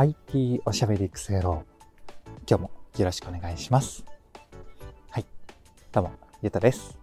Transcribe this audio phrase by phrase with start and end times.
[0.00, 1.62] IT おしゃべり育成郎。
[2.48, 4.02] 今日もよろしくお願いします。
[5.10, 5.26] はい。
[5.92, 6.98] どうも、ゆうたです。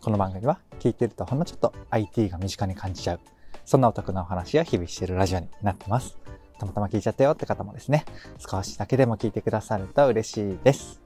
[0.00, 3.20] この番組は聞いてるとほんのちょっと IT が身近に感じちゃう。
[3.66, 6.16] そんなお得なお話や日々しているラジオになってます。
[6.58, 8.06] たまたま聞いちゃったよって方もですね、
[8.38, 10.99] 少しだけでも聞いてくださると嬉しいです。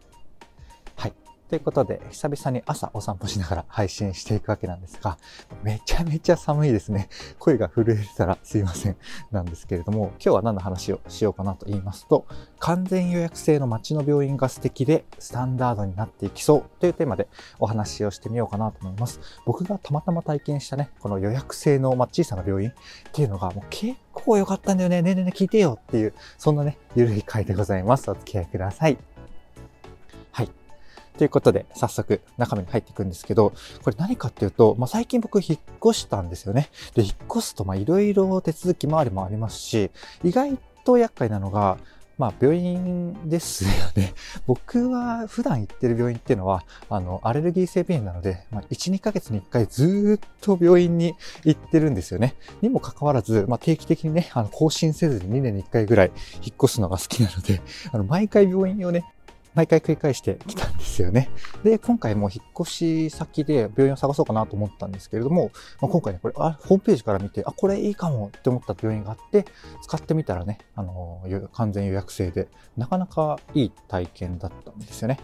[1.54, 5.18] ということで、久々に朝お散歩しながら配信していくわけなんですが、
[5.62, 7.08] めちゃめちゃ寒いですね。
[7.38, 8.96] 声が震えてたらすいません。
[9.30, 12.26] なんですけれども、今日は何の話をしようかなと言いますと、
[12.58, 17.28] 完全予約制の街の病院が素敵でスタンダードになっていきそうというテーマで
[17.60, 19.20] お話をしてみようかなと思います。
[19.46, 22.74] 僕がたまたま体験したね、この予約制の、ま小さな病院っ
[23.12, 25.02] ていうのがもう結構良かったんだよね。
[25.02, 28.10] ねえねえねえ聞いてよっていう、そんなね、ゆるい回でございます。
[28.10, 29.13] お付き合いください。
[31.16, 36.70] ということで、早速中身に入っていくんですけど、これ何かっていうと、まあ、最近僕引っ越したんですよね。
[36.94, 39.90] で、引っ越すと、ま、いろいろ手続き回りもありますし、
[40.24, 41.78] 意外と厄介なのが、
[42.16, 44.14] まあ、病院ですよね。
[44.46, 52.34] 僕は普段行ってる病院っていうのは、あの、アレルギー性鼻炎なので、まあ、1、2ヶ月に1回ずっと病院に行ってるんですよね。
[52.60, 59.04] にもかかわらず、まあ、定期的にね、あの、更新せずに2年に1回ぐらい引っ越すのが好きなので、あの、毎回病院をね、
[59.54, 61.30] 毎回繰り返してきたんですよね。
[61.62, 69.44] で、今回も引っ越し先で病院を探そうかなと思ったんですけれども、まあ、今回ね、これあ、ホームページから見て、あ、これいいかもって思った病院があって、
[69.82, 75.20] 使ってみたらね、あの、完全予約制で、なかなかいい体験だったんですよね。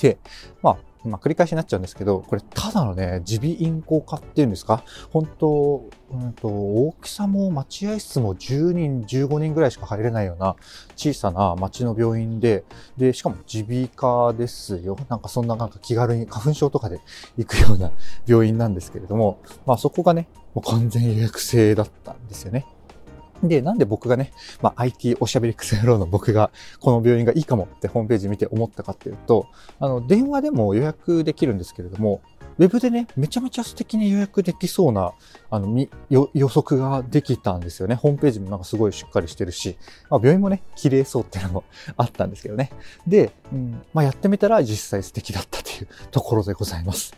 [0.00, 0.18] で、
[0.62, 4.82] まあ、まあ、繰り返しになっちゃうんですけど、これ、ただのね、耳鼻咽喉科っていうんですか？
[5.10, 10.56] 本当、うんと、大きさも待合室も10人、15人ぐらいしか入れないような
[10.96, 12.64] 小さな町の病院で、
[12.96, 14.96] で、しかも耳鼻科ですよ。
[15.08, 17.00] なんかそんななんか気軽に花粉症とかで
[17.36, 17.92] 行くような
[18.26, 22.66] 病院なんですけれども、まあそこがね、もう完全予約制だったんですよね。
[23.42, 26.50] で、なんで僕がね、まあ、IT おしゃべりクソ野郎の僕が
[26.80, 29.46] この病院がいいかもってホームページ見て思ったかっていうと、
[29.78, 32.20] あの、電話でも予約できるんですけれども、
[32.58, 35.12] ウェブでね、めちゃめちゃ素敵に予約できそうな、
[35.50, 37.94] あの、予測ができたんですよね。
[37.94, 39.78] ホームページもなんかすごいしっかりしてるし、
[40.10, 41.64] まあ、病院もね、綺麗そうっていうのも
[41.96, 42.70] あったんですけどね。
[43.06, 47.14] で、うん、まあ、やってみたら実際素敵だったというところでございます。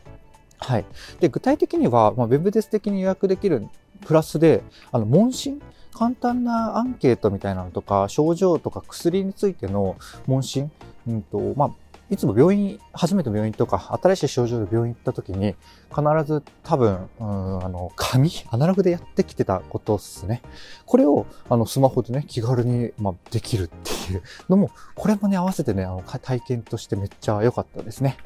[0.59, 0.85] はい。
[1.21, 3.67] で、具体的には、まあ、ウェブで素敵に予約できる
[4.07, 4.63] プラスで、
[4.93, 5.63] あの、問診
[5.95, 9.97] 簡単なアンケートみたいなのとか、症状とか薬についての
[10.27, 10.71] 問診、
[11.09, 11.71] うんと、まあ、
[12.11, 15.55] いつも病院、初めて病院とか、新しい症状で病院行った時に、
[15.91, 20.43] 必ず多分、うん、あの、紙、アナログでやってきてたことですね。
[20.87, 28.17] これを、あの、スマホでね、気軽に、まあ、できるっていうのも、これもね、合わせてね、あの、体験としてめっちゃ良かったですね。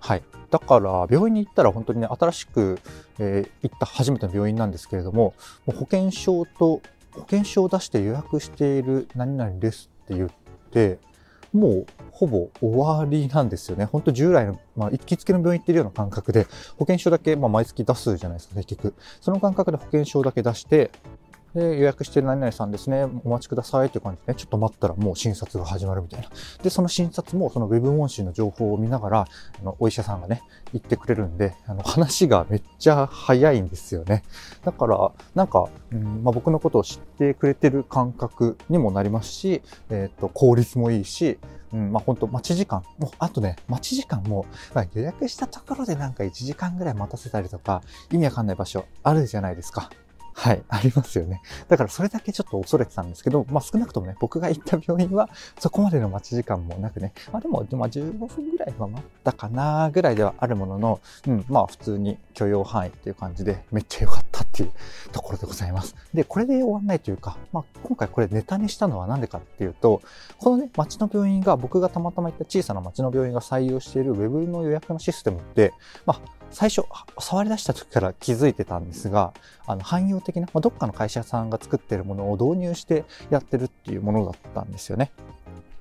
[0.00, 0.22] はい。
[0.50, 2.80] だから、病院に行ったら本当にね、新しく、
[3.20, 5.34] えー、行った初めての病院なんですけれども、
[5.64, 6.82] もう保険証と
[7.14, 10.30] 保険証を出して予約している何々ですって言っ
[10.70, 10.98] て、
[11.52, 13.84] もうほぼ終わりなんですよね。
[13.84, 16.46] ほんと従来の、まあ、行きつけの病院行ってるような感覚で、
[16.76, 18.94] 保険証だけ、まあ、毎月出すじゃないですか、結局。
[19.20, 20.90] その感覚で保険証だけ出して、
[21.54, 26.28] で、予約してる何々さんですね、お待ちくださいっていう感じでね、ちょっと待ったらもう診察が始まるみたいな。
[26.62, 29.20] で、その診察もその Web 問診の情報を見ながら、
[29.60, 30.42] あの、お医者さんがね、
[30.72, 34.22] 言ってくれるんで、あの、話がめっちゃ早いんですよね。
[34.64, 41.38] だから、なんか、うんまあ、僕のことを知ってくれてる感覚にもなりますし、えっ、ー、と、効率もいいし、
[41.72, 42.82] うん、まあ、本当待ち時間。
[42.98, 49.90] もう、あとね、待ち時間も、まあ、予約したところでなんか1時間ぐらい待たせたりとか、意味わかんない場所あるじゃないですか。
[50.34, 51.42] はい、ありますよね。
[51.68, 55.28] だからそれだけちょっと恐れてたんですけど、まあ少なくともね、僕が行った病院は
[55.58, 64.72] そこまでの待ち時間もなくね、まあでも、まあ15分ぐらいは待ったかなぐらいではあるものの、うん、まあ普通に許容範囲っていう感じでめっちゃ良かったっていう
[65.12, 65.94] ところでございます。
[66.14, 70.02] で、これで終わんないというか、まあ今回これネタにしたのは何でかっていうと、
[70.38, 75.72] このね、町の病院が、僕がたまたま行った小さな町の病院が採用している Web の予約のシステムって、
[76.06, 76.86] まあ最初、
[77.18, 79.32] 触り出した時から気づいてたんですが、
[79.66, 85.10] あの、汎用的な、まあ、どっかの会社さんが作ってるものを導入してやってるっていうものだったんですよね。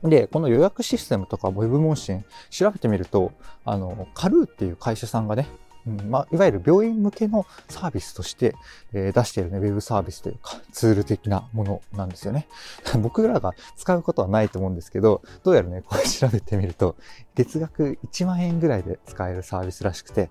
[0.04, 3.34] で、この予約システムとか Web 問診調べてみると、
[3.66, 5.48] あの、カルーっていう会社さんがね、
[5.86, 8.56] うんまあ、いわゆる病院向けのサービスとして、
[8.94, 12.48] えー、出しているね、ウェブサービスというか、ツール的なものなんですよね。
[13.02, 16.96] 僕らが使うことはないと思うんですけど、どうやらね、これ調べてみると、
[17.36, 20.30] 月額1万円ぐらいで使えるサービスらしくて、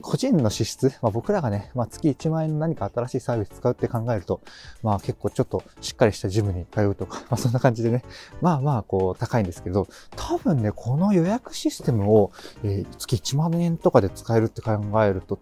[0.00, 4.40] 個人の支出、まあ、僕らがね、まあ、月1万円の何か新しいサービス使うって考えると、
[4.82, 8.02] まあ結構ちょっとしっかりしたジムに通うとか、 まあそんな感じでね、
[8.40, 15.38] まあまあこう高いんですけど、多分ね、この予約システムを、え、月1万円とかで使えるって考えると、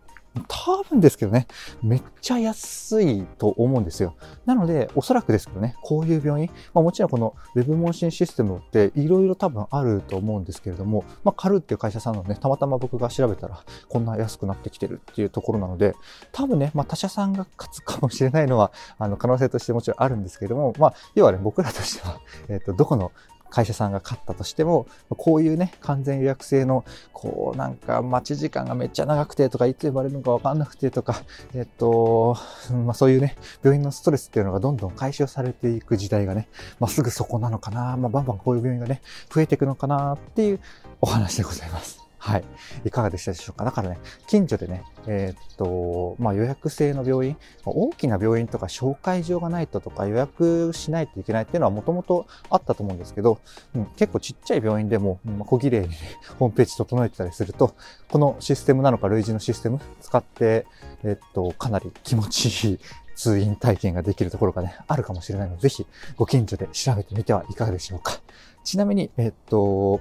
[0.49, 1.47] 多分ですけどね、
[1.83, 4.15] めっちゃ安いと思うんですよ。
[4.45, 15.95] なので、おそらくですけどね、こういう病院、まあ、もちろんこの Web 問診システムっていろいろ多分あると思うんですけれども、まあ、カルっていう会社さんのね、たまたま僕が調べたら、こんな安くなってきてるっていうところなので、
[16.33, 23.13] 多分ね、まあ、他社さんが勝つかもしれないのは、あの、可能性としてもちろんあるんですけれども、まあ、要はね、僕らとしては、えっ、と、どこの
[23.51, 31.23] 会社さんが勝ったとしても、こういうね、完全予約制の、こう、なんか待ち時間がめっちゃ長くてとか、いつ呼ばれるのかわかんなくてとか、
[31.55, 32.37] えっと、
[32.85, 36.49] まあそういうね、病院のストレスっていうのがどんどん解消されていく時代がね、
[36.81, 39.03] まあすぐそこなのかな、まあバンバンこういう病院がね、
[39.33, 40.61] 増えていくのかなっていう
[41.01, 42.06] お話でございます。
[42.27, 42.45] はい。
[42.85, 43.65] いかがでしたでしょうか？
[43.65, 53.39] だからね、近所でね、えー、っと、まあ予約制の病院、大きな病院とか紹介状がないととか予約しないといけないっていうのはもともとあったと思うんですけど、
[53.77, 55.97] うん、結構ちっちゃい病院でも、まあ、小綺麗に、ね、
[56.41, 57.77] ホームページ整えてたりすると、
[58.09, 60.67] このシステムなのか類似のシステム使って、
[61.05, 62.79] えー、っと、かなり気持ちいい
[63.15, 65.87] 通院体験ができるところがね、あるかもしれないので、ぜひ
[66.17, 68.21] ご近所で調べてみてはいかがでしょうか？
[68.65, 70.01] ちなみに、えっと、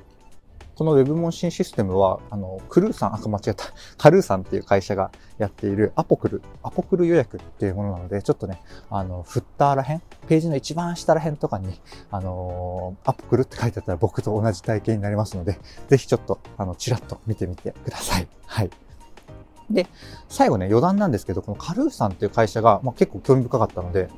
[0.75, 3.66] この Web 問診システムは、あの、クルーさん、 あ、間違えた。
[3.98, 11.80] カルーさんっていう会社がやっているアポクル、アポクル予約っていうものなので、ちょっとね、あの、フッターらへん、ページの一番下らへんとかに、
[12.12, 18.27] あのアポクルって書いてあったら僕と同じ体験になりますので、ぜひちょっと、あの、チラッと見てみてください。
[18.45, 18.69] はい。
[19.69, 19.88] で、
[20.27, 24.10] 最後ね、余談なんですけど、このカルーさんっていう会社が、まあ、結構興味深かったので、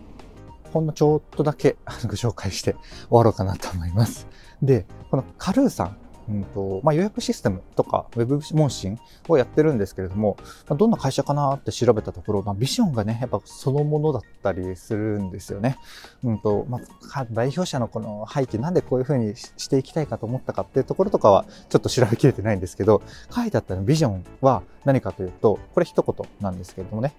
[0.74, 2.82] ほんのちょっとだけご紹介して終
[3.12, 4.28] わろうかなと思います。
[4.62, 5.98] で、このカルーさん
[6.30, 10.38] うんとまあ、予約システムとか Web 問診をやってるんですけれども、
[10.68, 15.78] まあ、どんな会社かなって調べたところ、まあ、ビジョンがね、やっぱそのものだったりするんですよね。
[16.24, 16.80] うんとま
[17.14, 23.02] あ、代表者のこの背景、なんでこういうふうにしていきたいかと思ったかっていうところとかはちょっと調べきれてないんですけど、
[23.34, 27.14] 書いてあったビジョンは何かというと、これ一言なんですけれどもね、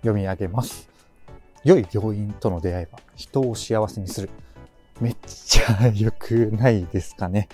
[0.00, 0.88] 読み上げます。
[1.64, 4.30] 良い病院との出会いは人を幸せにする。
[5.00, 7.48] めっちゃ良くないですかね。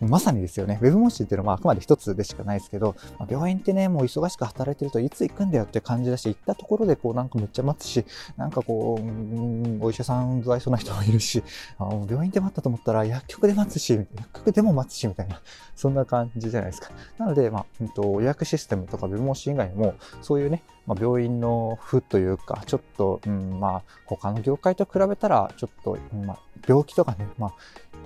[0.00, 0.78] まさにですよね。
[0.82, 8.04] ウェブ問診っていうのはあくまで一つでしかないですけど、まあ、病院ってね、もう忙しく働いてるといつ行くんだよって感じだし、行ったところでこうなんかめっちゃ待つし、
[8.36, 11.42] なんかこう、うん、お医者さん具合そうな人もいるし、
[11.78, 15.40] あ病院で待ったと思ったら薬局で待つし、薬局でも待つし、みたいな、
[15.74, 16.90] そんな感じじゃないですか。
[17.18, 27.54] なので、まあ、うんと、予約システムとかウェブ問診以外にも、そういうね、まあ、病院の負というか、ちょっと、うん、まあ、他の業界と比べたら、ちょっと、まあ、病気とかね、まあ、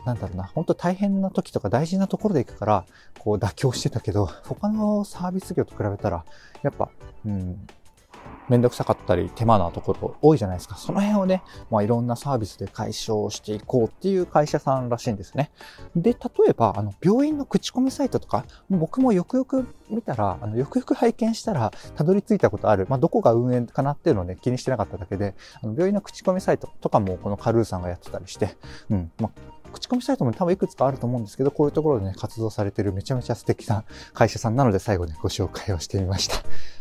[0.04, 2.84] なんだろうな、本当大変な時とか大事なところで行くから、
[3.18, 6.24] こう妥協してたけど、他のサービス業と比べたら、
[6.62, 6.90] やっぱ、
[7.26, 7.66] うん、
[8.48, 10.76] めんどくさかったり手間なところ多いじゃないですか。
[10.76, 15.50] その辺をね、まあいろんなサービスで解消していこうっていう会社さんらしいんですね。
[15.94, 16.18] で、例
[16.48, 22.86] えば、あの、病院の口コミサイトとか、僕もよくよく見たら、あの、よくよく拝見したら、たどり着いたことある。
[22.88, 28.56] まあ、どこが運営かなっていうのをね、気にしてなかっただけで、あの、病院の口コミサイトとかもこのカルーさんがやってたりして、
[28.88, 36.36] うん、まあ、口コミサイトも多分いくつかあると思うんですけど、こういうところでね、活動されてるめちゃめちゃ素敵な会社さんなので最後ね、ご紹介をしてみました。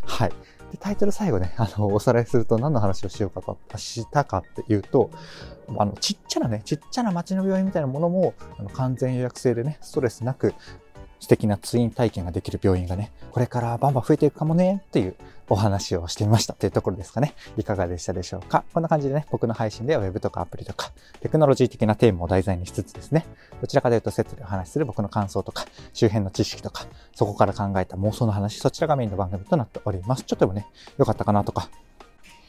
[0.05, 0.29] はい。
[0.71, 5.09] で、タイトル最後ね、あの、おさらいすると何の話をしようかと、したかっていうと、
[5.77, 10.53] あの、ちっちゃなね、ちっちゃな街の病院みたいなものも、あの完全予約制でね、ストレスなく、
[11.19, 15.15] 素敵なツイン体験ができる病院がね、これからバンバン増えていくかもね、っていう
[15.49, 17.33] お話をしてみましたというところですかね。
[17.57, 23.25] いかがでしたでしょうかこんな感じでね、僕の配信では Web とかアプリとか、テクノロジー的なテーマを題材にしつつですね、
[23.61, 26.85] どちらかというとセットでお話しする僕の感想とか、周辺の知識とか、
[27.15, 30.23] そこから考えた妄想の話、そちらがメインの番組となっております。
[30.23, 31.69] ちょっとでもね、良かったかなとか、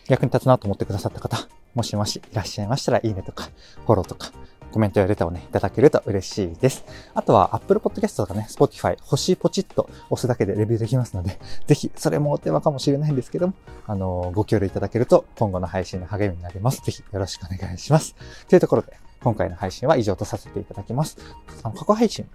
[0.08, 1.36] 役に立つなと思ってくださった方、
[1.74, 3.48] もしもしいらっしゃいましたら、いいねとか、
[3.86, 4.32] フォローとか、
[4.78, 6.84] コメントやレターをね、いただけると嬉しいです。
[7.12, 13.54] あとは Apple Podcast とかね、Spotify、星ポチッと押すだけでレビューできますので、 ぜひ、それもお手間かもしれないんですけども、
[13.88, 16.80] あの、ご協力いただけると今後の配信の励みになります。
[16.82, 18.14] ぜひよろしくお願いします。
[18.48, 21.16] というところで、今回の配信は以上とさせていただきます。
[21.64, 22.30] あの、過去配信、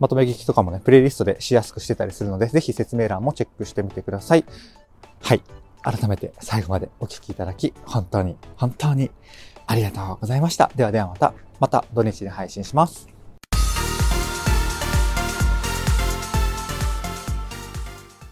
[0.00, 4.44] まとめ聞きとかもね、プレイリストでしやすくしてたりするので、ぜひ説明欄もチェックしてみてください。
[5.20, 5.42] はい。
[5.84, 9.12] 改めて最後までお聴きいただき、本当に、本当に
[9.66, 10.70] ありがとうございました。
[10.74, 13.13] ではではまた、また土日に配信します。